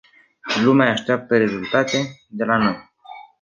[0.63, 1.97] Lumea așteaptă rezultate
[2.27, 2.91] de la noi.